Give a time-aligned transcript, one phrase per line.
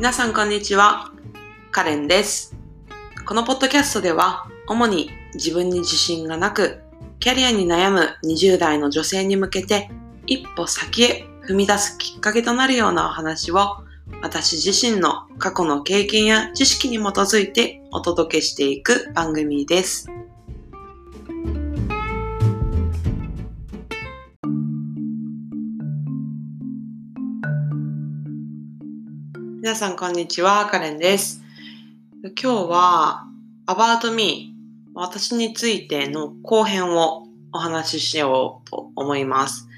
[0.00, 1.12] 皆さんこんにちは。
[1.72, 2.56] カレンです。
[3.26, 6.80] このポッドキャストでは、主に自分に自信がなく、
[7.18, 9.90] キャリアに悩む20代の女性に向けて、
[10.26, 13.84] 一歩先へ踏み出すきっかけとなるようなお話を、
[14.22, 20.08] 私自身の過去の経験や知識に基づいてお届けしていく番組です。
[29.70, 31.44] 皆さんこんにちは、カレンです。
[32.24, 33.28] 今日は
[33.68, 34.52] About Me
[34.94, 39.68] 私についての後編をお話ししようと思います。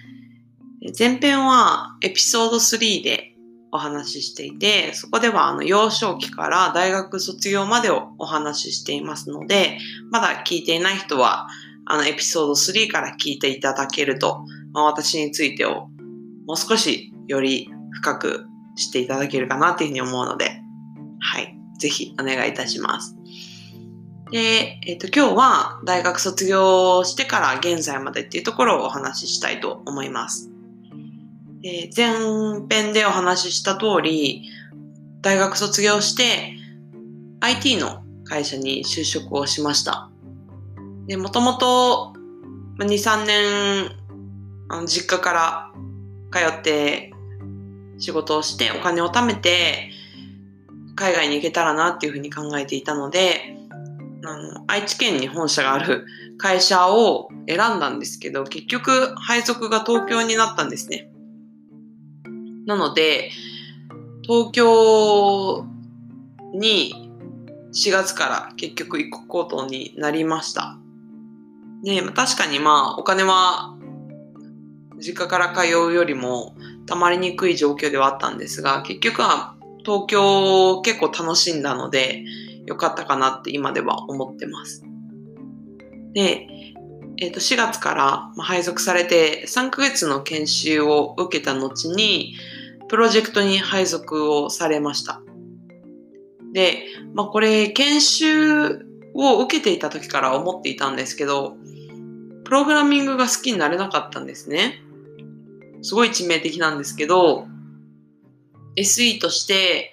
[0.98, 3.34] 前編はエピソード3で
[3.70, 9.76] お話ししていて、そこではあの幼少期から大学卒業までをお話ししていますので、
[10.10, 11.48] まだ聞いていない人は
[11.84, 15.90] あのエピソード3から聞いていただけると、まあ、私についてを
[16.46, 20.62] もう少しより深くしていただけるかなっていうふうに思うので、
[21.20, 21.56] はい。
[21.78, 23.16] ぜひお願いいたします。
[24.30, 30.50] で、えっ、と、今日は大学卒業してから現在までっていうところをお話ししたいと思います。
[31.60, 32.16] で前
[32.68, 34.48] 編でお話しした通り、
[35.20, 36.54] 大学卒業して
[37.40, 40.10] IT の会社に就職をしました。
[41.06, 42.14] で、もともと
[42.78, 44.02] 2、3年
[44.68, 45.72] あの実家から
[46.32, 47.11] 通って
[48.02, 49.90] 仕事をしてお金を貯めて
[50.96, 53.56] 海外に行けたらなっていうふうに考えていたので
[54.24, 56.04] あの愛知県に本社がある
[56.36, 61.08] 会社を選んだんですけど結局配属が東京になったんですね。
[62.66, 63.30] なので
[64.22, 65.64] 東京
[66.52, 67.08] に
[67.72, 70.76] 4月から結局行くことになりました。
[71.84, 73.76] で、確かにまあお金は
[74.98, 76.54] 実家から通うよりも
[76.86, 82.24] たまりにくい状況ではあったんですが、結局は東京結構楽しんだので、
[82.66, 84.84] よかったかなって今では思ってます。
[86.14, 86.48] で、
[87.18, 92.34] えっ、と、4月から配属されて3ヶ月の研修を受けた後に、
[92.88, 95.22] プロジェクトに配属をされました。
[96.52, 96.84] で、
[97.14, 101.56] まあこれ、研修を受けていた時から思っていたんですけど、
[102.44, 104.82] プログラミングが好きになれなかったんですね。
[105.82, 107.46] すごい致命的なんですけど、
[108.76, 109.92] SE として、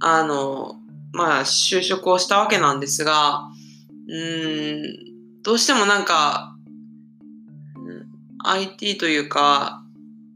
[0.00, 0.76] あの、
[1.12, 3.48] まあ、就職をしたわけなんですが、
[4.08, 6.54] うん、どうしてもなんか、
[8.44, 9.82] IT というか、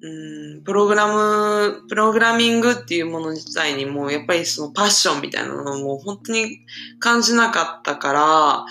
[0.03, 6.59] うん、プログラム、プログラミングっていうもの自体にも、やっぱりそのパッションみたいなのも本当に
[6.99, 8.65] 感じなかったから、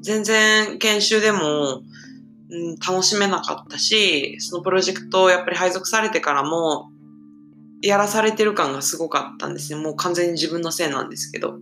[0.00, 1.82] 全然研修でも、
[2.50, 6.90] うん、楽しめなかったし、そのプロジェクトをやっぱり配属されてからも、
[7.82, 9.80] やらされてる感がすごかったんですね。
[9.80, 11.58] もう完全に自分のせいなんですけど。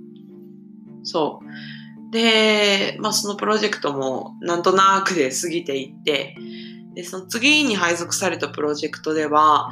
[1.03, 2.13] そう。
[2.13, 6.37] で、まあそのプロジェクトもなんとなくで過ぎていって、
[6.95, 9.71] で、その次に配属されたプロジェクトでは、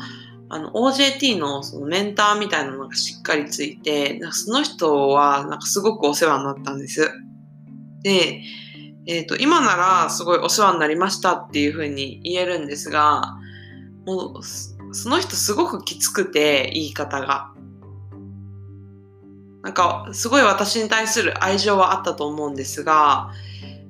[0.51, 7.11] あの、OJT のそのメンターみたいなのがしっかりついて、なんかその人はなんかすごくお世話になったんです。
[8.03, 8.43] で、
[9.07, 13.37] えっ、と、今ならすごいお世話になりましたっていうふうに言えるんですが、
[14.07, 17.53] もう、その人すごくきつくて、言い方が。
[19.63, 23.31] なんか、すごい私に対する愛情はあったと思うんですが、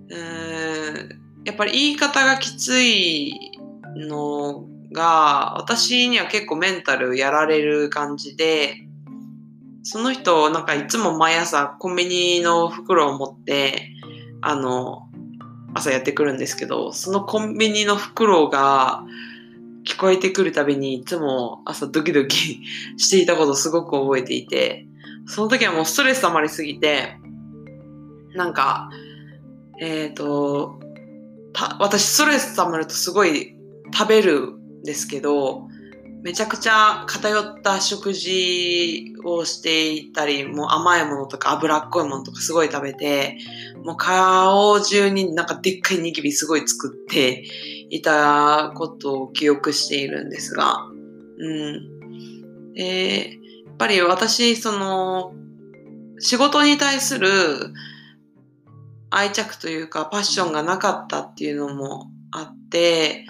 [0.09, 3.53] うーんやっぱり言い方がきつい
[3.97, 8.77] のが、私には結構メンタルやられる感じで、
[9.83, 13.91] その人、なんかいつも毎朝コンビニの袋を持って、
[14.41, 15.04] あの、
[15.75, 19.05] 朝やってくるんですけど、そのコンビニの袋が
[19.85, 22.63] 聞こえてくるたびにいつも朝ドキドキ
[22.97, 24.87] していたことすごく覚えていて、
[25.27, 27.17] その時はもうストレス溜まりすぎて、
[28.35, 28.91] なんか、
[29.81, 30.81] えっ、と、
[31.79, 33.55] 私ストレス溜まるとすごい
[33.93, 35.69] 食べるんですけど、
[36.25, 43.37] めちゃくちゃ偏った食事をしていたり、もう甘いものとか脂っこいものとかすごい食べて、
[43.85, 47.45] もう顔中になんかでっかいニキビすごい作って
[47.91, 50.87] いたことを記憶しているんですが、
[51.39, 52.73] うん。
[52.73, 53.33] で、
[53.67, 55.35] やっぱり私、その、
[56.21, 57.29] 仕事に対する
[59.11, 63.27] 愛着というかパッションがなかったっていうのもあって、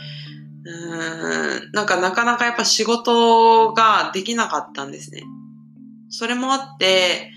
[0.67, 5.23] うん、なんかなかなかやっぱ仕事ができなかったんですね。
[6.09, 7.31] それもあって、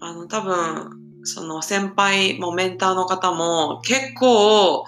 [0.00, 0.90] あの多分、
[1.24, 4.84] その先輩もメンターの方も結構、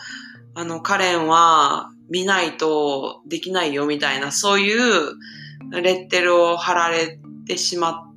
[0.55, 5.15] あのカレンは見ないとできないよみたいなそういう
[5.71, 8.11] レッテルを貼られてしまっ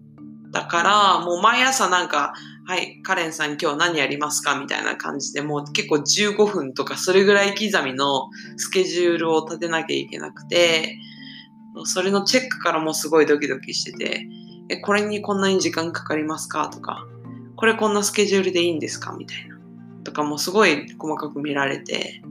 [0.54, 2.34] だから、もう毎朝なんか、
[2.66, 4.58] はい、カレンさん今日何やりますか？
[4.58, 10.98] みたいな感じで、もう結構15分とかそれぐらい刻みのスケジュールを立てなきゃいけなくて、
[11.84, 14.28] それのチェックからもすごいドキドキしてて、
[14.70, 16.70] え、これにこんなに時間かかりますか？
[16.70, 17.06] とか、
[17.58, 19.12] これこんなスケジュールでいいんですか？
[19.12, 19.60] みたいな。
[20.06, 22.22] とかもすごい細かく見られて、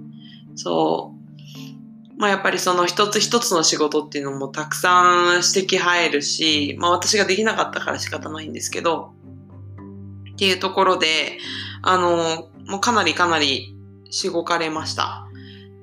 [0.54, 2.18] そう。
[2.18, 9.12] まあやっぱりその一つ一つの仕事っていうのもたくさん指摘入るし、まあ私ができなかったから仕方ないんですけど、
[10.42, 11.38] っていうところで、
[11.82, 13.76] あの、もうかなりかなり
[14.10, 15.28] しごかれました。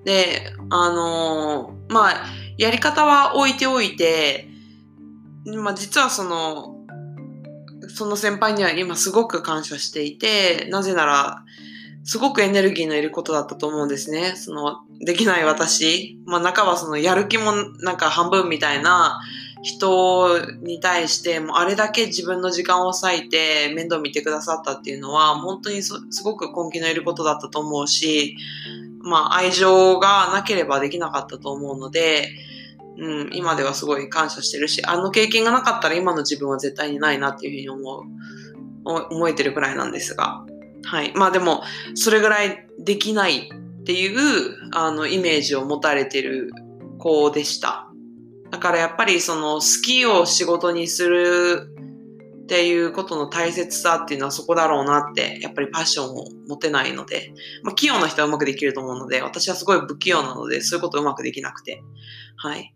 [0.03, 2.25] で、あの、まあ、
[2.57, 4.49] やり方は置いておいて、
[5.45, 6.75] まあ実はその、
[7.87, 11.45] その先輩には今すごく感謝していて、なぜなら、
[12.03, 14.33] すごくエネルギーのいることだったと思うんですね。
[14.35, 16.19] その、できない私。
[16.25, 19.21] まあ、中はその、やる気もなんか半分みたいな
[19.61, 28.37] 人に対して、もうあれだけ自分の時間を割いて面倒見てくださったっていうのは、本当にすごく根気のいることだったと思うし、
[29.01, 32.29] まあ、愛情がなければできなかったと思うので、
[32.97, 38.03] うん、今ではすごい感謝してるし、あの経験がなかったら今の自分は絶対にないなっていうふうに思う、
[38.85, 40.45] 思えてるくらいなんですが。
[40.83, 41.13] はい。
[41.15, 41.63] まあでも、
[41.95, 46.51] それぐらいできないっていう、あの、イメージを持たれてる
[46.97, 47.88] 子でした。
[48.51, 51.69] だからやっぱりその好きを仕事にする
[52.43, 57.31] っていうことの大切さっていうのはそこだろうなって、やっぱりパッションを持てないので、
[57.63, 61.83] まあ、器用な人はうまくできると思うので、私はすごい不器用なので、そういうことうまくできなくて。
[62.37, 62.73] はい。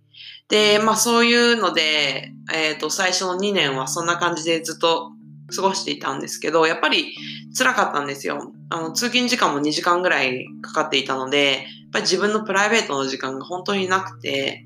[0.48, 5.12] で、まあそういうので、えっ、ー、と、最初の2年はそんな感じでずっと
[5.56, 7.16] 過ごしていたんですけど、やっぱり
[7.58, 8.52] 辛かったんですよ。
[8.70, 11.58] あの、通勤時間も2時間ぐらいかかっていたので、やっ
[11.94, 14.66] ぱり自分のプライベートの時間が本当になくて、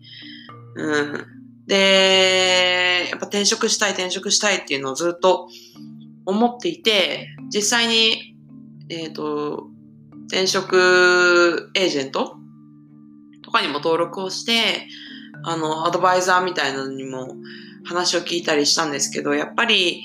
[0.78, 1.26] うん。
[1.68, 5.50] で、やっぱ転職したい転職したいっていうのをずっと
[6.26, 8.36] 思っていて、実際に、
[8.90, 9.68] えっ、ー、と、
[10.28, 12.38] 転職エージェント
[13.42, 14.88] とかにも登録をして、
[15.44, 17.36] あの、アドバイザーみたいなのにも
[17.86, 20.04] 話を聞いたりしたんですけど、やっぱり、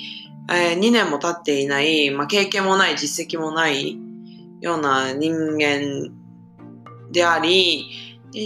[0.51, 3.97] えー、2年も経っていない、まあ、経験もない実績もない
[4.61, 6.13] ような人間
[7.11, 7.87] であり、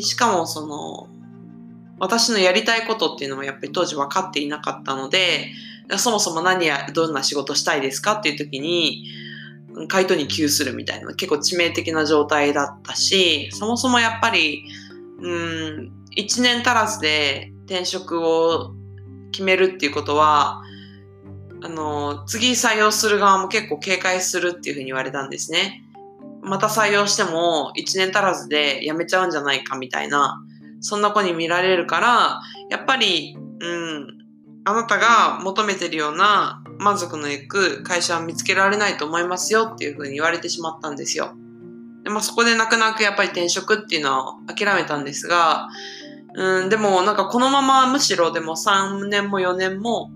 [0.03, 1.09] しかもその、
[1.99, 5.51] 私のやりたいことっていうのもやっぱり当時分かっていなかったので、
[5.97, 9.05] そもそも何や、どんな仕事したいですかっていう時に、
[9.89, 14.65] 回答に窮するみたいな結構致命的な状態だったし、そもそもやっぱり、
[15.21, 18.75] うん、1年足らずで転職を
[19.33, 20.63] 決めるっていうことは、
[21.63, 25.83] あの、次採用する側も結構警戒するっていうふうに言われたんですね。
[26.43, 30.41] また採用しても1年足らずで辞めちゃうんじゃないかみたいな、
[30.81, 32.41] そんな子に見られるから、
[32.71, 34.19] やっぱり、うん、
[34.65, 41.35] あなたが求めてるような満足のいく会社は見つけられないと思いますよっていうふうに言われてしまったんですよ。
[42.03, 45.69] でまあ、そこで泣く泣くやっぱり転職っていうのを諦めたんですが、
[46.35, 50.13] うん、でもなんかこのままむしろでも3年も4年も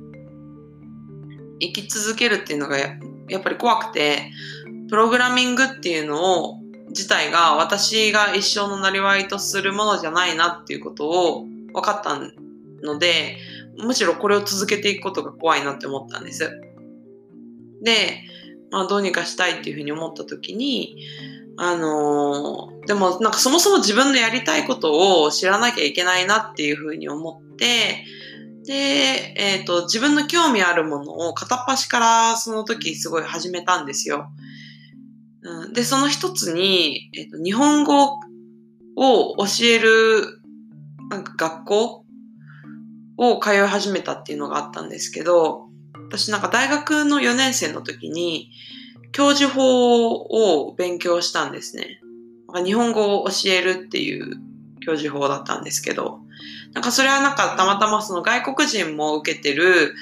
[1.59, 2.97] 生き続けるっていうのがや
[3.39, 4.31] っぱり怖くて、
[4.89, 6.60] プログラミングっていうのを
[6.91, 12.19] 自体が私が一生のなりわいとするものじゃないなっていうことを分かった
[12.85, 13.39] ので、
[13.79, 16.51] むしろこれを続けていくことが怖いなって思ったんです。
[17.83, 18.23] で、
[18.71, 20.97] まあどうにかしたいっていうふうに思った時に、
[21.57, 28.05] あのー、でもなんかそもそも自分のやりたいことを知らなきゃいけないなっていうふうに思って、
[28.65, 34.31] で、えっ、ー、と、自分の興味あるものを片っ端からその時すごい始めたんですよ。
[35.73, 38.19] で、その一つに、え、ー、と、日本語
[38.97, 40.41] を教える
[41.09, 42.05] なんか学校
[43.17, 45.69] を通い始めたっていうのがあったんですけど、
[46.09, 48.51] 私なんか大学の4年生の時に、
[49.13, 52.01] 教授法を勉強したんですね。
[52.65, 54.37] 日本語を教えるっていう
[54.85, 56.21] 教授法だったんですけど、
[56.73, 59.95] なんかそれはなんかたまたまその外国人も受けてる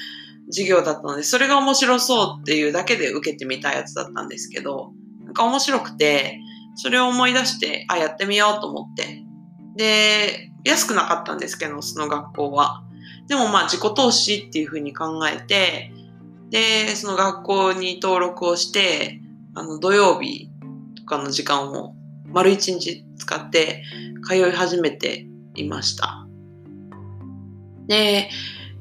[0.46, 4.92] 授業だったので、それが面白そうっていうだけで受けてみたやつだったんですけど、
[5.28, 6.40] なんか面白くて、
[6.74, 9.26] それを思い出して、あ、やってみようと思って。
[9.76, 12.82] で、安くなかったんですけど、その学校は。
[13.26, 15.92] でもまあ自己投資っていうふうに考えて、
[16.48, 19.20] で、その学校に登録をして、
[19.54, 20.50] あの、土曜日
[20.96, 21.94] とかの時間を
[22.24, 23.82] 丸一日使って
[24.26, 26.26] 通い始めていました。
[27.86, 28.30] で、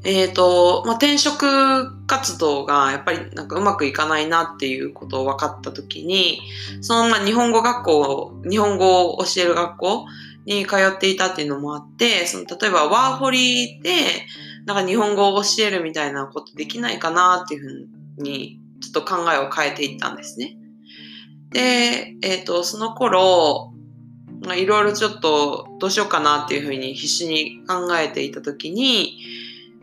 [0.07, 6.39] えっ、ー、と、まあ、転職活動がやっぱりなんかうまくいかないなっていうことを分かった時に、
[6.79, 10.05] そのまあ日本語学校、日本語を教える学校
[10.45, 13.91] に通っていたっていうのもあって、その例えばワーホリで、
[14.65, 17.87] なんか日本語を教えるみたいなことできないかなっていう
[18.17, 20.55] ふうに、ちょっと考えを変えていったんですね。
[21.51, 23.73] で、えっ、ー、と、その頃、
[24.55, 29.17] いろいろちょっとどうしようかなっていうふうに必死に考えていた時に、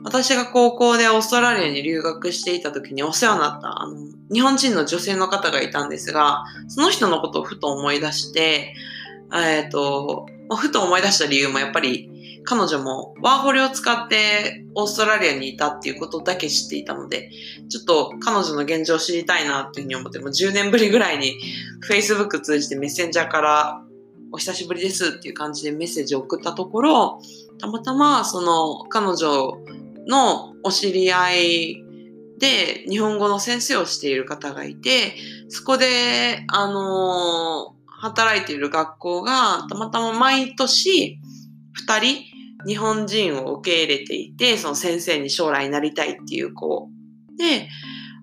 [0.05, 3.97] 私が高校でオーストラリアに留学していた時にお世話になったあの
[4.31, 8.75] 日本人の女性の方がいたんですが、その人のことをふと思い出して、
[9.33, 17.31] え、ー、と、ふと思い出した理由もやっぱり彼女もワーホリを使ってオーストラリアにいたっていうことだけ知っていたので、
[17.69, 21.39] ちょっと彼女の現状を知りたいなっていうふうに思って、もう10年ぶりぐらいに
[21.89, 23.83] Facebook 通じてメッセンジャーから
[24.33, 27.21] お久しぶりですっていう感じでメッセージを送ったところ、
[27.59, 29.65] たまたまその彼女を
[30.07, 31.85] のお知り合い
[32.39, 35.15] で日本語の先生をしている方がいて、
[35.49, 41.19] そこで、あの働いている学校がたまたま毎年
[41.87, 42.35] 2人
[42.67, 46.89] 日本人を受け入れていて、その先生に将来なりたいっていう子。
[47.39, 47.69] で、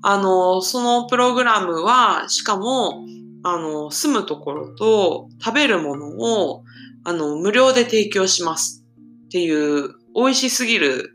[0.03, 3.05] あの、そのプログラムは、しかも、
[3.43, 6.63] あの、住むところと食べるものを、
[7.03, 8.83] あの、無料で提供します
[9.25, 11.13] っていう、美味しすぎる、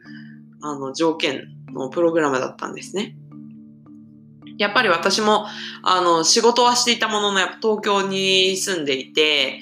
[0.67, 3.17] あの、条件のプログラムだったんですね。
[4.59, 5.47] やっぱり私も、
[5.83, 9.61] あの、仕事はしていたものの、やっぱ東京に住んでいて、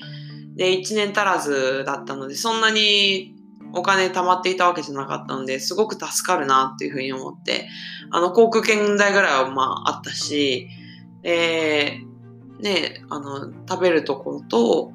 [0.57, 3.35] で、1年足らずだったので、そんなに
[3.73, 7.69] お金貯まっていたわけじゃなかったので、すごく助かるなっていうふうに思って、
[8.11, 10.69] あの、航空券代ぐらいはまああったし、
[11.25, 14.93] えー、ね、あの、食べるところと、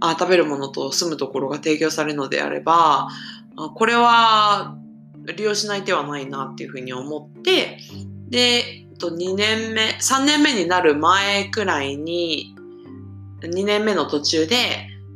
[0.00, 3.08] あ食べるものと住むところが提供されるのであれば、
[3.76, 4.76] これは
[5.36, 7.78] 利用しない手はないなっていうふうに思って、
[8.28, 12.54] で、2年目、3年目になる前くらいに、
[13.42, 14.56] 2年目の途中で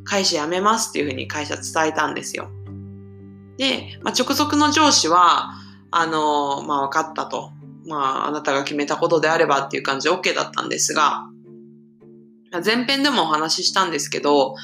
[0.04, 2.48] 会社辞めますっていうふうに会社伝えたんですよ。
[3.56, 5.52] で、まあ、直属の上司は、
[5.90, 7.52] あの、まあ、分かったと。
[7.86, 11.26] まあ、あなたが決めたことであればっていう感じで OK だったんですが、
[12.64, 14.56] 前編でもお話ししたんですけど、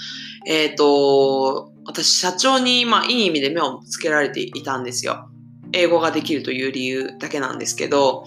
[0.46, 5.28] えっ、ー、と、私、社長に、まあ、いい意味で目をつけられていたんですよ。
[5.72, 8.24] 英語ができるという理由だけなんですけど、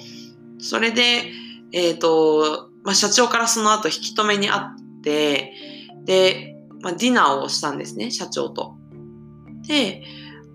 [0.59, 1.31] それで、
[1.71, 5.53] えっ、ー、と、まあ、社長からその後引き止めにあって、
[6.05, 8.75] で、まあ、ディナーをしたんですね、社長と。
[9.67, 10.03] で、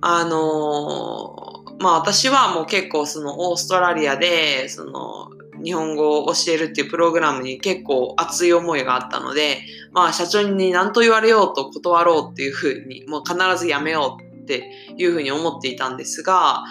[0.01, 5.31] あのー、まあ私はもう結構そのオーストラリアで、その
[5.63, 16.65] 日本語を教えるっていうプログラムに結構熱い思いがあったので、まあ社長に何と言われようと断ろうっていうふうに、もう必ずやめようっていうふうに思っていたんですが、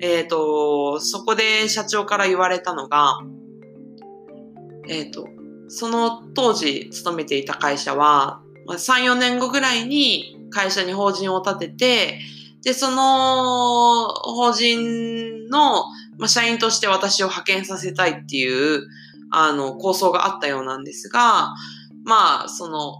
[0.00, 3.18] えっ、ー、と、そこで社長から言われたのが、
[4.88, 5.28] えっ、ー、と、
[5.68, 12.20] その当時勤めていた会社は、3、4年後ぐらいに会社に法人を立てて、
[12.62, 15.84] で、その法人の、
[16.26, 18.86] 社員として私を派遣させたいっていう、
[19.30, 21.54] あの、構想があったようなんですが、
[22.04, 22.98] まあ、その、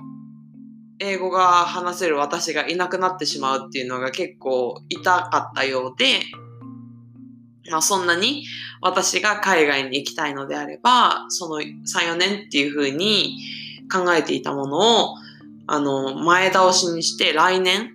[1.00, 6.20] 英語が話せる私がいなくなってしまうっていうのが結構痛かったようで、
[7.70, 8.44] まあそんなに
[8.82, 13.38] 私が海外に行きたいのであれば、その3、4年っていうふうに
[13.90, 15.14] 考えていたものを、
[15.66, 17.92] あの、前倒しにして来年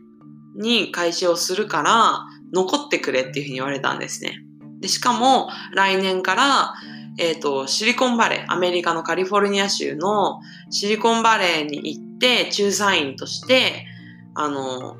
[0.56, 4.40] に開始をするから残ってくれっていうふうに言われたんですね。
[4.80, 6.74] で、しかも来年から、
[7.18, 13.86] えっ、ー、と、シリコンバレー、アメリカのカリフォルニア州のシリコンバレーに行って仲裁員として、
[14.34, 14.98] あの、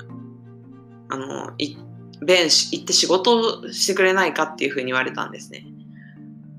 [1.08, 1.76] あの、い、
[2.22, 5.66] 弁行って仕事してくれないかっていうふうに言われたんですね。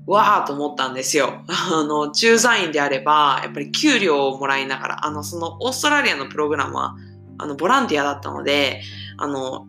[0.06, 1.42] わーと思ったんですよ。
[1.48, 6.96] あの、駐在員であれば、やっぱり給料をもらいながら、あの、そのオーストラリアのプログラムは
[7.38, 8.82] あの、ボランティアだったので、
[9.16, 9.67] あの、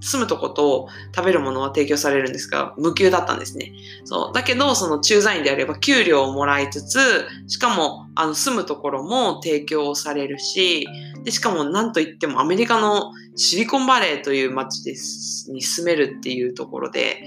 [0.00, 3.72] 住むとこと食べるものは提供されるんですが、無給だったんですね。
[4.04, 4.32] そう。
[4.34, 6.98] だけど、その駐在員であれば給料をもらいつつ、
[7.46, 10.86] しかも、あの、住むところも提供されるし、
[11.24, 17.24] で、しかも、なんといってもアメリカのシリコンバレーという街ですに住めるっていうところで、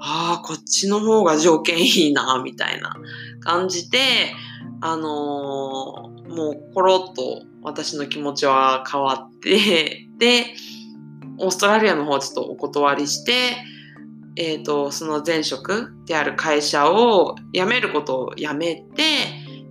[0.00, 2.96] ああ、こっちの方が条件いいな、みたいな
[3.40, 3.98] 感じで、
[4.80, 10.54] あのー、もうコロッと私の気持ちは変わって、で、
[11.38, 13.56] オーストラリアの方ちょっとお断りして、
[14.36, 19.02] え、ー、と、その前職である会社を辞めることをやめて、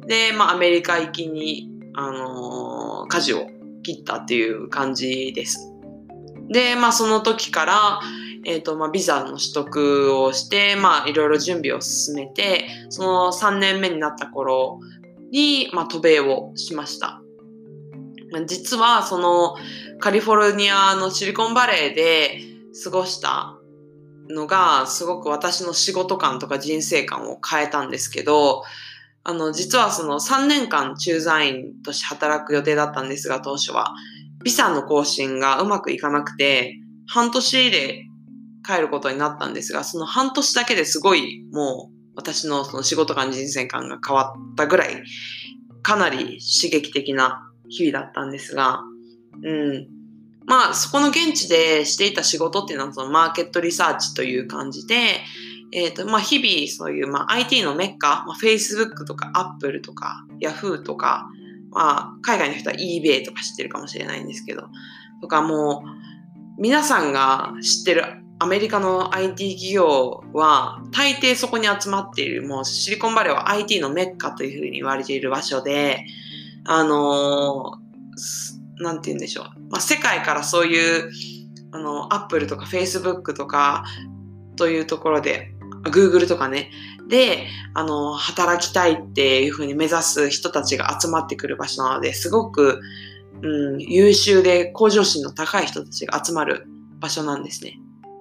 [0.07, 3.47] で、まあ、アメリカ行きに、あのー、舵を
[3.83, 5.69] 切ったっていう感じです。
[6.49, 7.99] で、まあ、その時から、
[8.45, 14.79] え、ー、と、まあ、ビザの取得をして、まあ、いろいろ準備を進めて、その3年目になった頃
[15.31, 17.22] に、まあ、渡米をしました。
[18.45, 19.55] 実はその
[19.99, 22.39] カリフォルニアのシリコンバレーで
[22.83, 23.57] 過ごした
[24.29, 28.63] のがすごく私の仕事観とか人生観を変えたんですけど、
[29.23, 33.93] あの、実はその3年間駐在員として働く予定だったんですが、当初は。
[34.43, 36.75] ビザの更新がうまくいかなくて、
[37.07, 38.05] 半年で
[38.65, 45.03] 帰ることになったんですが、その半年だけですごいもう私のその仕事観人生観が変わったぐらい、
[45.81, 48.81] かなり刺激的な日々だったんですが、
[49.43, 49.87] うん。
[50.45, 55.21] まあ、そこの現地でしていた仕事っていうのはそのマーケットリサーチという感じで、
[55.71, 61.27] えっ、ー、と、まあ、日々そういう、まあ、IT のメッカ、まあ、Facebook とか Apple とか Yahoo とか、
[61.71, 64.67] まあ、海外の人は eBay とか知ってるかもしれないんですけど、
[65.21, 68.03] とかもう、皆さんが知ってる
[68.39, 76.05] アメリカの IT 企業は大抵そこに集まっている、もうシリコンバレーは IT のメッカというふうに言われている場所で、
[76.65, 79.45] あのー、なんて言うんでしょう。
[79.69, 81.11] まあ、世界からそういう、
[81.71, 83.85] あの、Apple とか Facebook とか
[84.55, 85.53] というところで
[85.83, 86.71] Google とかね、
[87.09, 92.79] で、あの、働きたいっていうふうに目指す人たちが集まってくる場所なので、すごく、
[93.41, 96.65] うん、優秀で向上心の高い人たちが集まる
[96.99, 97.79] 場所なんですね。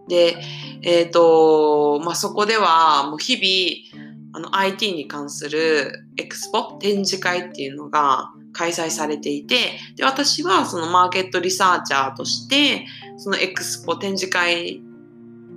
[0.09, 0.37] で、
[0.83, 12.87] えっ、ー、と、まあ、そこでは、もう日々、あの、IT に関するエクスポ、展示会っていうのが開催されていて、で、私はそのマーケットリサーチャーとして、
[13.19, 14.83] そのエクスポ展示会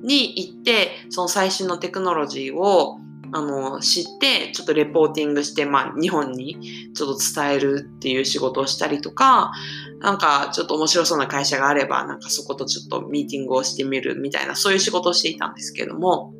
[0.03, 2.99] に行って、その最新のテクノロジーを
[3.31, 9.51] あの知って、ちょっとレポーティングして、まあ、日本にちょっと伝えるっていう仕事をしたりとか、
[9.99, 16.33] なんかちょっと面白そうな会社があれば、なんかそことちょっとミーティングをしてみるみたいな、そういう仕事をしていたんですけども、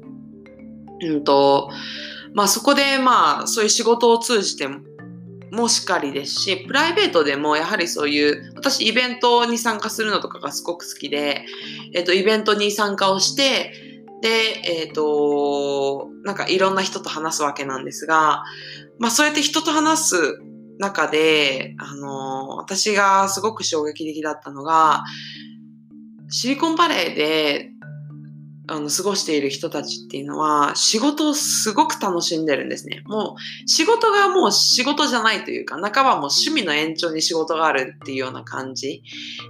[1.02, 1.70] うんと、
[2.36, 4.68] まあそこでまあそういう仕事を通じて
[5.52, 11.46] もしかりですし、プライベートでもやはりそういう、私イベントに参加するのとかがすごく好きで、
[11.94, 13.72] えっ、と、イベントに参加をして、
[14.22, 14.30] で、
[14.66, 18.44] えっ、と、なんかいろんな人と話すわけなんですが、
[19.00, 20.16] まあそうやって人と話す
[20.78, 25.04] 中で、あの、私がすごく衝撃的だったのが、
[26.30, 27.72] シリコンバレーで
[28.68, 33.04] あの、過ごしている人たちっていうのは、仕事をすごく楽しんでるんですね。
[33.06, 39.04] もう、仕事がもう仕事じゃないというか、半ばもう趣味の延長に仕事があるっていうような感じ。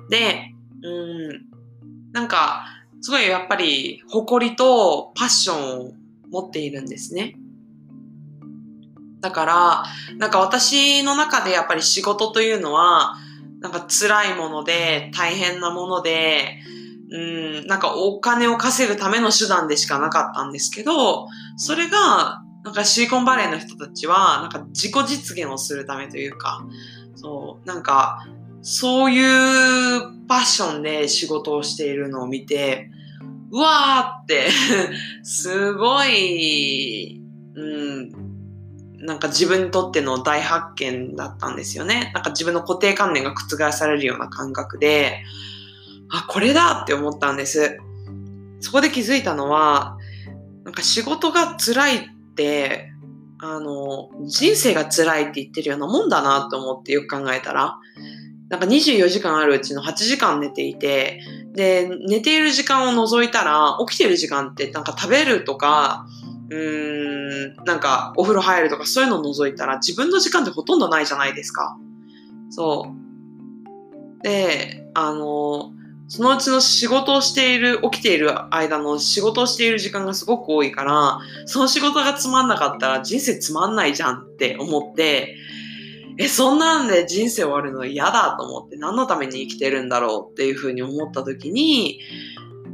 [0.09, 0.51] で、
[0.83, 2.65] うん、なんか、
[3.01, 5.93] すごいやっぱり、誇りとパッションを
[6.29, 7.35] 持っているんですね。
[9.21, 9.83] だから、
[10.17, 13.15] なんか私の中でやっぱり仕事というのは、
[13.59, 16.59] なんか辛いもので、大変なもので、
[17.15, 26.65] うん、なんかお金を稼ぐための手段でしかなかったんですけど、それが、なんかシリコンバレーの人たちは、なんか自己実現をするためというか、
[27.15, 28.25] そう、なんか、
[28.61, 32.89] そういうパッションで仕事をしているのを見て、
[33.51, 34.49] うわーって
[35.23, 37.21] すごい、
[37.55, 38.09] うん、
[39.05, 42.11] なんか自分にとっての大発見だったんですよね。
[42.13, 45.23] なんか自分の固定観念が覆されるような感覚で、
[46.35, 47.79] これだって思ったんです。
[48.59, 49.97] そこで気づいたのは、
[50.65, 52.01] なんか仕事が辛いっ
[52.35, 52.91] て、
[53.39, 57.77] あの、人生が辛いって言ってるようなもんだなと思ってよく考えたら、
[58.49, 61.21] なんか24時間あるうちの8時間寝ていて、
[61.53, 66.05] で、寝ている時間を除いたら、起きてる時間ってなんか食べるとか、
[66.49, 71.77] うーん、なんかお風呂入るとかそういうのを除いたら自分の時間ってほとんどないじゃないですか。
[72.49, 72.93] そ
[74.19, 74.21] う。
[74.21, 75.71] で、あの、
[76.07, 85.35] そのうちの仕事をしている、起きている間の仕事をしている時間がすごく多いから、その仕事がつまんなかったら人生つまんないじゃんって思って、
[86.17, 91.99] え、そんなんで人生終わるの嫌だと思って何のために生きてるんだろうっていうふうに思った時に、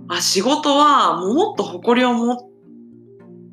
[0.10, 2.52] あ、仕事はもっと誇りを持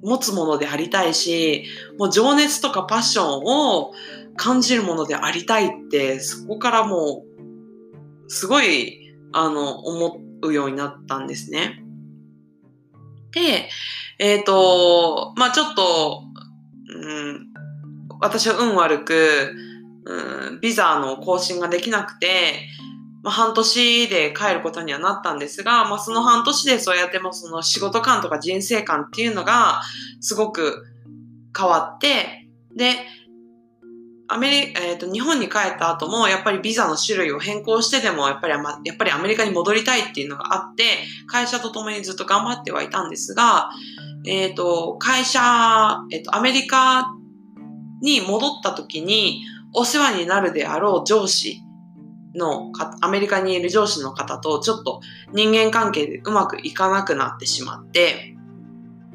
[0.03, 1.65] 持つものでありたいし、
[1.99, 3.93] もう情熱とかパッションを
[4.37, 11.83] 感じるものでありたいって、そこからもう、すごいあの、思うようになったんですね。
[13.33, 13.69] で、
[14.19, 16.23] えっ、ー、と、まあちょっと、
[16.91, 17.49] うん、
[18.21, 19.53] 私は運悪く、
[20.05, 22.69] うん、ビザの更新ができなくて、
[23.23, 29.83] まあ、半年で帰ることにはなったんですが、まあ、その半年でそうやってもその仕事観とか人生観っていうのが
[30.21, 30.87] すごく
[31.57, 32.95] 変わって、で、
[34.31, 40.85] アメリえーと、日本に帰った後もやっぱりビザの種類を変更してでもやっぱりやっぱりアメリカに戻りたいっていうのがあって
[41.27, 43.71] 会社と共にずっと頑張ってはいたんですが、
[44.27, 45.41] えっ、ー、と会社、
[46.13, 47.11] えっ、ー、とアメリカ
[48.03, 49.43] に戻った時に
[49.75, 51.63] お世話になるであろう上司
[52.35, 55.01] のアメリカにいる上司の方とちょっと
[55.33, 58.37] 人間関係でうまくいかなくなってしまって、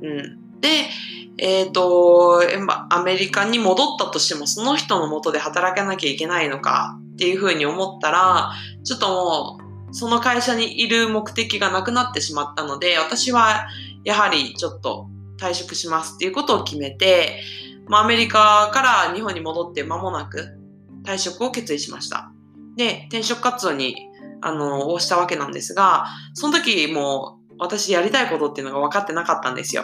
[0.02, 0.43] うん。
[0.64, 0.90] で、
[1.38, 2.42] えっ、ー、と、
[2.90, 13.68] アメリカに戻ったとしてもその人のもとで働かなきゃいけないのかっていうふうに思ったら、ちょっともうその会社にいる目的がなくなってしまったので、私は
[14.06, 17.42] やはりちょっと退職しますっていうことを決めて、
[17.88, 20.58] まあ、アメリカから日本に戻って間もなく
[21.04, 22.32] 退職を決意しました。
[22.78, 23.98] で、転職活動に、
[24.42, 29.84] あの、応したわけなんですが、その時もう私やりたいことっていうのが分かってなかったんですよ。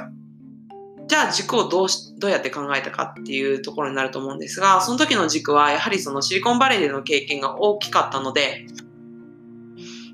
[1.10, 8.68] じゃあ軸をどうし、どうやって考えたかっていうところになると思うんですが、その時の軸はやはりそのシリコンバレーでの経験が大きかったので、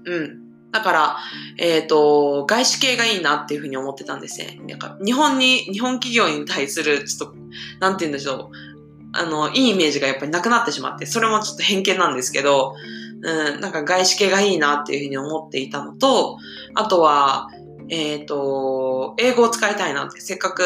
[0.06, 0.42] うん。
[0.72, 1.18] だから、
[1.58, 4.60] えっ、ー、と、外資系がいいなっていうふうに思ってたんですね。
[4.68, 7.38] なんか日本に、日本企業に対する、ちょっと、
[7.82, 8.56] なんて言うんでしょう。
[9.14, 12.76] あの、いいイメージがやっぱりなくなってしまって、それもちょっと偏見なんですけど、
[13.22, 16.38] うん、なんか外資系がいいなっていうふうに思っていたのと、
[16.74, 17.50] あとは、
[17.90, 20.64] えっ、ー、と、英語を使いたいなって、せっかく、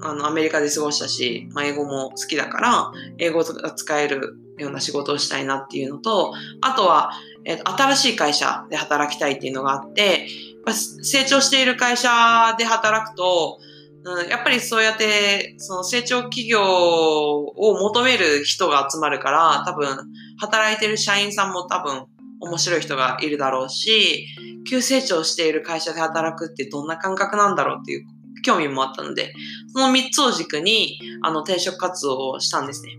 [0.00, 7.12] あの、アメリカで過ごしたし、まあ、英語も好きだから、英語が使えるような仕事をしたいなっていうのと、あとは、
[7.44, 10.28] えー、と新しい会社で働きたいっていうのがあって、
[10.66, 13.58] やっ成長している会社で働くと、
[14.04, 19.88] うん、やっぱりそうやって、その成長企業を求める人が集まるから、多分、
[20.38, 22.06] 働いてる社員さんも多分、
[22.40, 24.26] 面白い人がいるだろうし、
[24.68, 28.06] 急成長している会社で働くってどんな感覚なんだろうっていう
[28.42, 29.32] 興味もあったので、
[29.72, 32.98] その3つを軸に、あの、転職活動をしたんですね。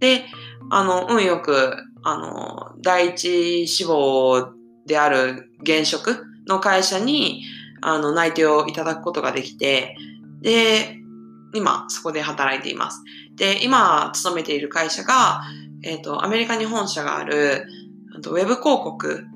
[0.00, 0.24] で、
[0.70, 4.52] あの、運よく、あの、第一志望
[4.86, 7.42] である現職の会社に、
[7.80, 9.96] あの、内定をいただくことができて、
[10.42, 10.96] で、
[11.54, 13.02] 今、そこで働いています。
[13.36, 15.42] で、今、勤めている会社が、
[15.82, 17.66] えっ、ー、と、アメリカに本社がある、
[18.18, 19.26] ウェブ広告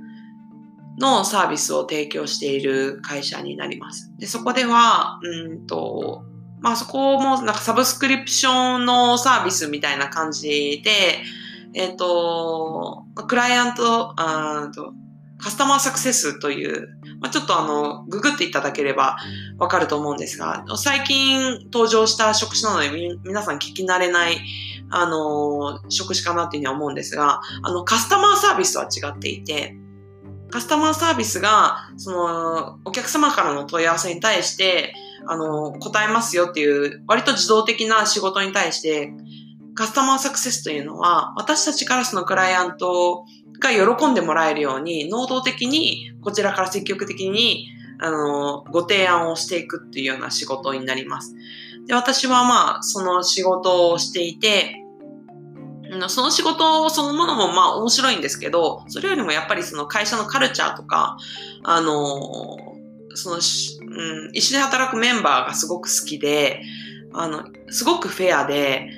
[0.99, 4.13] のサービスを提供している会社になります。
[4.19, 6.25] で、そこでは、うんと、
[6.61, 11.23] まあそこもなんかサブスクリプションのサービスみたいな感じで、
[11.75, 14.93] えっ、ー、と、クライアント、あと
[15.43, 16.89] カスタマーサクセスという、
[17.21, 19.17] まあ、ちょっとあの、ググっていただければ
[19.59, 22.91] わかると思うんですが、最近登場した職種なので
[23.25, 24.39] 皆さん聞き慣れない、
[24.93, 29.77] あの、職種かなっていうふうに思うんですが、あの、カスタマーサービスとは違っていて、
[30.51, 34.95] カスタマーサービスが、その、お客様からの問い合わせに対して、
[35.27, 39.15] あの、答えますよっていう、割と自動的な仕事に対して、
[39.75, 43.25] カスタマーサクセスというのは、私たちからそのクライアント
[43.61, 51.35] が喜んでもらえるように、能動的に、こちらから積極的に、あの、ご提案をしていくっていうような仕事になります。
[51.87, 54.82] で、私はまあ、その仕事をしていて、
[56.09, 61.17] その仕事そのものもまあ面白いんですけど、それよりもやっぱりその会社のカルチャーとか、
[61.65, 62.57] あの、
[63.15, 63.41] その、うん、
[64.33, 66.63] 一緒に働くメンバーがすごく好きで、
[67.13, 68.89] あの、すごくフェアで、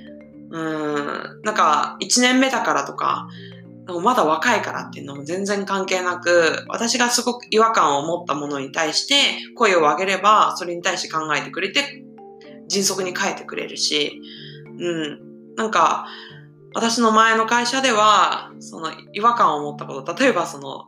[0.50, 3.28] うん、なんか1年目だからとか、
[4.02, 9.14] まだ若いからっていうのも全然関係なく、私がすごく違和感を持ったものに対して
[9.56, 12.04] 声を上げれば、それに対して考えてくれて、
[12.68, 14.20] 迅速に変えてくれるし、
[14.78, 15.54] うん。
[15.56, 16.06] なんか、
[16.74, 20.86] 私の前の会社では、その違和感を持ったこと、例えばその、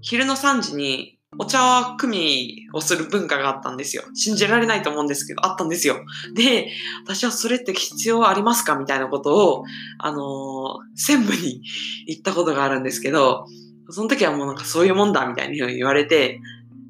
[0.00, 4.02] 昼の3時にお茶を組みをする文化があったんですよ。
[4.14, 5.96] 信じられないと思うんですけど、あったんですよ。
[6.34, 6.70] で、
[7.04, 8.76] 私はそれって必要ありますか？
[8.76, 9.64] みたいなことを、
[9.98, 11.62] あのー、専務に
[12.06, 13.46] 言ったことがあるんですけど、
[13.90, 16.40] その時はもうなんかそういうもんだみたいに言われて、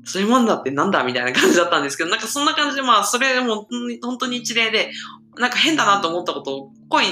[0.05, 1.05] そういうもんだってなんだ？
[1.05, 3.67] みたいな感じだったんですけど、なんかそんな感じでまあ、それも
[4.03, 4.91] 本当に一例で、
[5.37, 7.05] なんか変だなと思ったことを声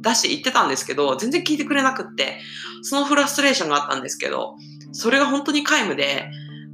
[0.00, 2.40] 出して言ってたんですけど、全然聞いてくれなくって、
[2.82, 4.56] そのフラストレーションがあったんですけど、
[4.92, 6.30] それが本当に皆無で、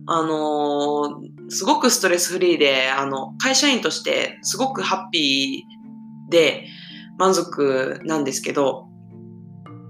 [0.06, 6.66] あのー、すごくストレスフリーで、あの、会社員としてすごくハッピーで
[7.18, 8.86] 満足なんですけど、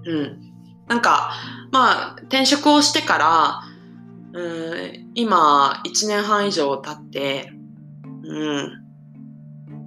[0.05, 0.41] うん。
[0.87, 1.31] なんか、
[1.71, 3.61] まあ、転職をしてから、
[4.33, 7.51] うん、今、1年半以上経って、
[8.23, 8.87] うん。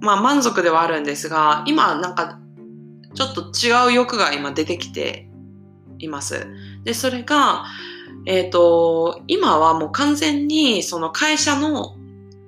[0.01, 2.39] まあ、満足ではあるんですが、今、なんか、
[3.13, 5.29] ちょっと違う欲が今出てきて
[5.99, 6.47] います。
[6.83, 7.65] で、それが、
[8.25, 11.95] えっ、ー、と、今はもう完全にその会社の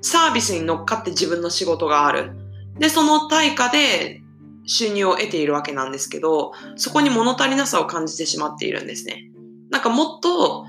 [0.02, 2.32] サービスに乗っかって自分の仕事がある。
[2.78, 4.22] で、その対価で
[4.66, 9.30] 収入を得ているわけなんですけど、そこに物足りなさを感じてしまっているんですね。
[9.70, 10.66] なんかもっと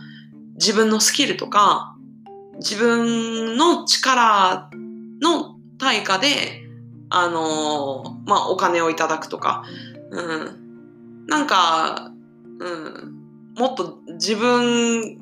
[0.54, 1.96] 自分のスキルとか、
[2.56, 4.70] 自分の力
[5.20, 6.63] の対価で、
[7.16, 9.64] あのまあ、お金をいただくとか、
[10.10, 11.26] うん。
[11.28, 12.12] なんか、
[12.58, 13.14] うん。
[13.56, 15.18] もっと自分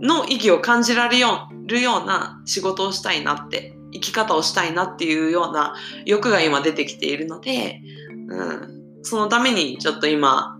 [0.00, 5.74] の意義を感じられるような仕事をしたいなって生き方をしたいなっていうような
[6.06, 7.80] 欲が今出てきているので、
[8.28, 10.56] うん、そのためにちょっと今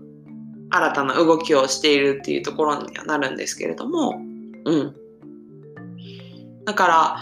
[0.71, 4.21] 新たな動きをしているっていうところにはなるんですけれども、
[4.65, 4.95] うん。
[6.65, 7.17] だから、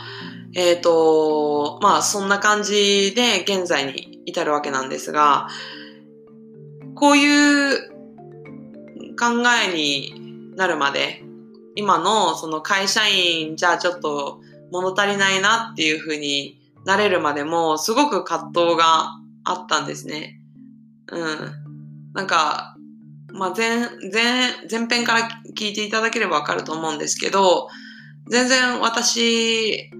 [0.55, 5.47] えっ、ー、と、まあそんな感じで現在に至るわけなんですが、
[6.95, 7.89] こういう
[9.17, 9.25] 考
[9.69, 11.23] えになるまで、
[11.75, 20.39] 今のその会社員じゃちょっと物足りないなっていうふうになれるまでもすごく葛藤があったんですね。
[21.11, 21.53] うん。
[22.13, 22.75] なんか、
[23.31, 23.79] まあ前、
[24.11, 27.69] 前、前編から聞いていただければわかると思うんですけど、
[28.29, 29.91] 全然私、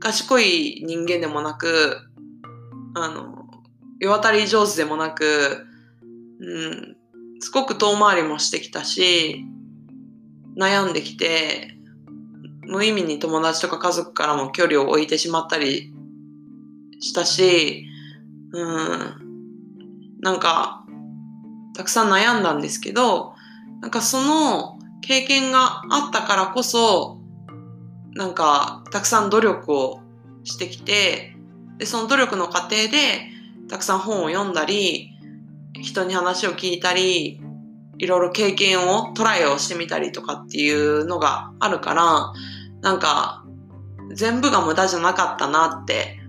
[0.00, 1.98] 賢い人間でもなく、
[2.94, 3.46] あの、
[4.00, 5.66] 世渡り上手でもなく、
[6.40, 6.96] うん、
[7.40, 9.44] すごく遠回りもしてきたし、
[10.56, 11.76] 悩んできて、
[12.66, 15.92] 無意味に友達とか家族からも距離を置いてしまったり
[17.00, 17.86] したし、
[18.52, 20.84] うん、なんか、
[21.74, 23.34] たくさん悩んだんですけど、
[23.80, 27.17] なんかその経験があったからこそ、
[28.14, 30.00] なんかたくさん努力を
[30.44, 31.36] してきて、
[31.78, 32.88] で、その努力の過程で
[33.68, 35.12] たくさん本を読んだり、
[35.80, 37.40] 人に話を聞いたり、
[37.98, 42.32] いろいろ経験をトライをしてみたりとかっていうのがあるから、
[42.80, 43.44] なんか、
[44.14, 46.20] 全部が無駄じゃなかったなって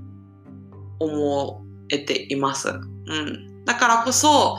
[1.00, 2.70] 思えています。
[2.70, 3.64] うん。
[3.66, 4.58] だからこそ、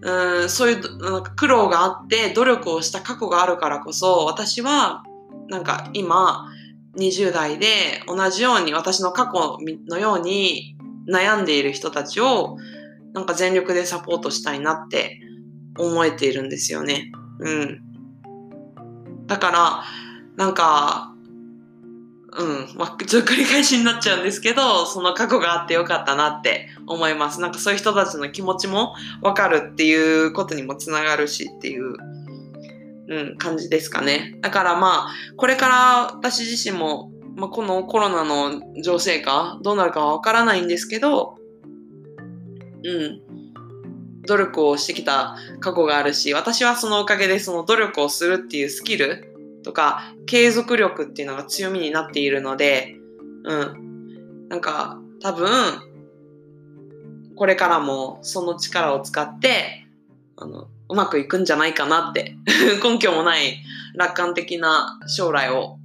[0.00, 5.04] うん、そういうなんか苦労があって努力をした過去があるからこそ、私は
[5.48, 6.48] なんか今
[6.96, 7.66] 20代で
[8.06, 10.76] 同じように私の過去のように
[11.08, 12.58] 悩んでいる人たちを
[13.14, 15.20] なんか全力でサポートしたいなって
[15.78, 17.12] 思えているんですよね。
[17.40, 17.82] うん。
[19.26, 19.84] だから、
[20.36, 21.14] なんか、
[22.34, 22.68] うん。
[22.76, 27.40] まあ、ちょっと繰り返しになっちゃうんですけど、その過去があってよかったなって思います。
[27.40, 31.94] なんかそういう人たちの気持ちもわかるっていうことにもつながるしっていう、
[33.12, 34.38] うん、感じですかね。
[34.40, 41.36] だからまあ、これから私自身も、まあ、このコロナの情勢かどうなるかはわからないんですけど、
[42.82, 43.20] うん。
[44.26, 52.96] 努力をしてきた過去があるし、私はそのおかげでその努力をするっていうスキルとか、継続力っていうのが強みになっているので、
[53.44, 54.48] うん。
[54.48, 55.50] なんか、多分、
[57.36, 59.86] これからもその力を使って、
[60.36, 62.36] あの、うまくいくんじゃないかなって
[62.82, 63.62] 根拠もない
[63.94, 65.78] 楽観的な将来を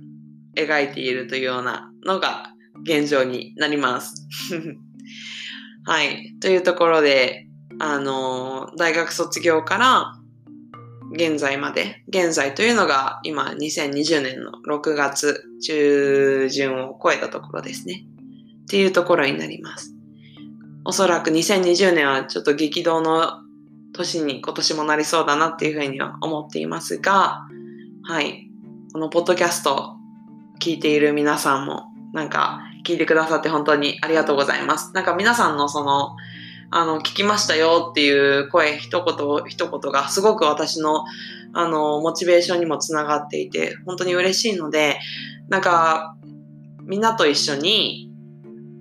[0.55, 2.51] 描いているというようなのが
[2.83, 4.27] 現状になります
[5.85, 6.35] はい。
[6.41, 7.47] というところで、
[7.79, 10.15] あの、大学卒業から
[11.13, 18.05] 現在まで、現在というのが今2020年の6月中旬を超えたところですね。
[18.63, 19.93] っていうところになります。
[20.83, 23.46] おそらく2020年はちょっと激動の
[23.93, 27.47] 年に今年もなりそうだなっていうふうには思っていますが、
[28.03, 28.49] はい。
[28.93, 29.95] このポッドキャスト
[30.59, 34.93] 聞いている皆さんもなんか聞いてくださって本当にありがとうございます。
[34.93, 36.15] なんか皆さんのその
[36.69, 41.05] あの、聞きましたよっていう声一言一言がすごく私の、
[41.53, 44.99] あの、モチベーションにもつながっていて、本当に嬉しいので、
[45.49, 46.17] なんか、
[46.83, 48.11] みんなと一緒に、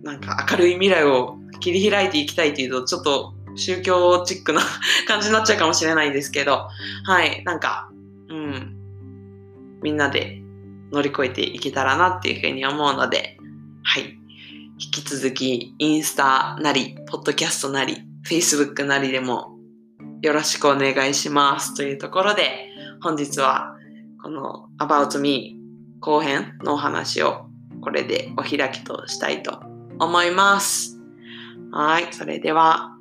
[0.03, 4.61] なんか明るい未来を切り開いていきたいっていうと、ちょっと宗教チックな
[5.09, 6.69] 感じになっちゃうかもしれないんですけど、
[7.05, 7.91] はい、なんか、
[8.29, 8.77] うん、
[9.83, 10.43] みんなで
[10.93, 13.39] 乗り越えていけたらなっていうふうに思うので、
[13.83, 14.19] はい。
[14.79, 19.57] 引き続きインスタなり、ポッドキャストなり、Facebook なりでも
[20.21, 23.77] よろしくお願いしますというところで本日は
[24.23, 25.57] この About Me
[26.01, 27.47] 後編のお話を
[27.81, 29.61] これでお開きとしたいと
[29.99, 30.99] 思います。
[31.71, 32.13] はい。
[32.13, 32.96] それでは